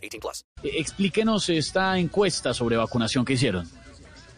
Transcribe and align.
18 0.00 0.20
plus. 0.20 0.44
Explíquenos 0.62 1.48
esta 1.48 1.98
encuesta 1.98 2.54
sobre 2.54 2.76
vacunación 2.76 3.24
que 3.24 3.34
hicieron. 3.34 3.68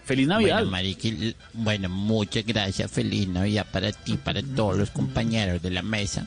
Feliz 0.04 0.26
Navidad. 0.26 0.56
Bueno, 0.56 0.70
Mariqui, 0.70 1.34
bueno, 1.52 1.88
muchas 1.88 2.44
gracias. 2.44 2.90
Feliz 2.90 3.28
Navidad 3.28 3.66
para 3.70 3.92
ti, 3.92 4.16
para 4.16 4.42
todos 4.42 4.76
los 4.76 4.90
compañeros 4.90 5.62
de 5.62 5.70
la 5.70 5.82
mesa. 5.82 6.26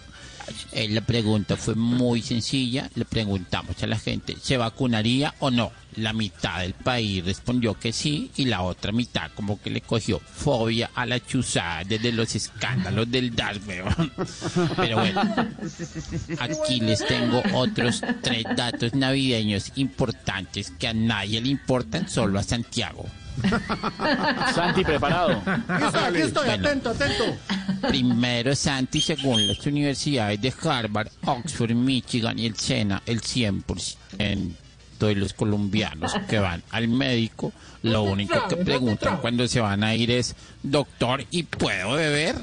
Eh, 0.72 0.88
la 0.90 1.02
pregunta 1.02 1.58
fue 1.58 1.76
muy 1.76 2.22
sencilla. 2.22 2.90
Le 2.96 3.06
preguntamos 3.06 3.82
a 3.82 3.88
la 3.88 3.98
gente, 3.98 4.36
¿se 4.42 4.58
vacunaría 4.58 5.34
o 5.40 5.50
no? 5.50 5.72
La 5.96 6.14
mitad 6.14 6.60
del 6.60 6.74
país 6.74 7.24
respondió 7.24 7.74
que 7.80 7.94
sí 7.94 8.30
y 8.36 8.46
la 8.46 8.62
otra 8.62 8.92
mitad 8.92 9.32
como 9.34 9.62
que 9.62 9.70
le 9.70 9.82
cogió 9.82 10.20
fobia 10.20 10.92
a 10.94 11.06
la 11.06 11.26
chuzada 11.26 11.84
desde 11.86 12.12
los 12.12 12.36
escándalos 12.36 13.10
del 13.10 13.34
weón. 13.66 14.12
Pero 14.76 14.98
bueno, 14.98 15.22
aquí 16.40 16.80
les 16.82 17.06
tengo 17.08 17.42
otros 17.54 18.02
tres 18.22 18.44
datos 18.56 18.94
navideños 18.94 19.72
importantes 19.76 20.72
que 20.78 20.90
a 20.90 20.94
nadie 20.94 21.42
le 21.42 21.50
importan, 21.50 22.10
solo 22.10 22.40
a 22.40 22.44
Santiago. 22.44 23.06
Santi, 24.54 24.84
preparado. 24.84 25.42
Aquí 25.68 26.20
estoy, 26.22 26.46
Bueno. 26.48 26.68
atento, 26.68 26.90
atento. 26.92 27.24
Primero, 27.88 28.56
Santi, 28.56 29.02
según 29.02 29.48
las 29.48 29.66
universidades 29.66 30.42
de 30.42 30.54
Harvard, 30.64 31.10
Oxford, 31.26 31.72
Michigan 31.72 32.40
y 32.40 32.46
el 32.46 32.56
SENA, 32.56 33.02
el 33.06 33.22
100% 33.22 34.56
de 35.00 35.16
los 35.16 35.34
colombianos 35.34 36.14
que 36.30 36.40
van 36.40 36.64
al 36.72 36.88
médico, 36.88 37.52
lo 37.84 38.04
único 38.04 38.48
que 38.48 38.56
preguntan 38.58 39.18
cuando 39.18 39.48
se 39.48 39.60
van 39.60 39.84
a 39.84 39.94
ir 39.94 40.10
es, 40.12 40.36
doctor, 40.64 41.24
¿y 41.32 41.44
puedo 41.44 41.92
beber? 41.94 42.36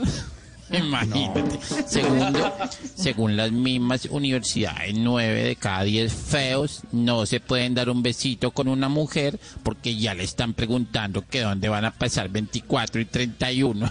Imagínate. 0.79 1.61
Segundo, 1.87 2.53
según 2.95 3.37
las 3.37 3.53
mismas 3.53 4.07
universidades, 4.07 4.95
nueve 4.95 5.45
de 5.45 5.57
cada 5.57 5.83
diez 5.83 6.11
feos 6.13 6.81
no 6.93 7.27
se 7.27 7.41
pueden 7.41 7.75
dar 7.75 7.91
un 7.91 8.03
besito 8.03 8.53
con 8.53 8.69
una 8.69 8.89
mujer 8.89 9.39
porque 9.63 9.97
ya 9.97 10.15
le 10.15 10.25
están 10.25 10.55
preguntando 10.55 11.27
que 11.27 11.43
dónde 11.43 11.69
van 11.69 11.85
a 11.85 11.91
pasar 11.91 12.31
24 12.31 13.01
y 13.01 13.05
31. 13.05 13.91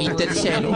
Y 0.00 0.08
tercero, 0.16 0.72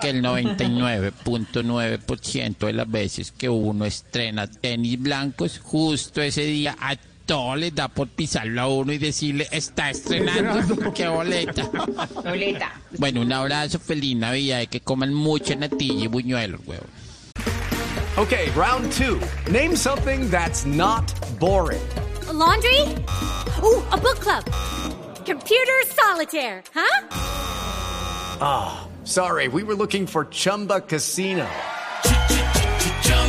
que 0.00 0.10
el 0.10 0.22
99.9% 0.22 2.66
de 2.66 2.72
las 2.72 2.88
veces 2.90 3.32
que 3.32 3.48
uno 3.48 3.84
estrena 3.84 4.46
tenis 4.46 5.00
blancos, 5.00 5.58
justo 5.62 6.22
ese 6.22 6.44
día 6.44 6.76
a 6.80 6.94
todo 7.26 7.56
les 7.56 7.74
da 7.74 7.88
por 7.88 8.08
pisarlo 8.08 8.60
a 8.60 8.68
uno 8.68 8.92
y 8.92 8.98
decirle, 8.98 9.48
está 9.50 9.90
estrenando, 9.90 10.92
qué 10.94 11.08
boleta. 11.08 11.70
Bueno, 12.98 13.22
un 13.22 13.32
abrazo, 13.32 13.78
feliz 13.78 14.16
Navidad 14.16 14.60
y 14.62 14.66
que 14.66 14.80
coman 14.80 15.12
mucha 15.14 15.54
natilla 15.54 16.04
y 16.04 16.06
buñuelos, 16.06 16.60
huevón. 16.66 17.04
Okay, 18.16 18.48
round 18.52 18.92
two. 18.92 19.20
Name 19.50 19.74
something 19.74 20.30
that's 20.30 20.64
not 20.64 21.12
boring. 21.40 21.82
A 22.28 22.32
laundry? 22.32 22.80
Ooh, 23.60 23.82
a 23.90 23.96
book 23.96 24.20
club. 24.20 24.44
Computer 25.26 25.82
solitaire, 25.88 26.62
huh? 26.72 27.00
Sorry, 29.04 29.48
we 29.48 29.64
were 29.64 29.74
looking 29.74 30.06
for 30.06 30.26
Chumba 30.26 30.80
Casino. 30.80 31.46